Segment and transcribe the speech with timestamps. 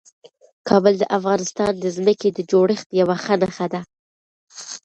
[0.69, 3.81] کابل د افغانستان د ځمکې د جوړښت یوه ښه نښه ده.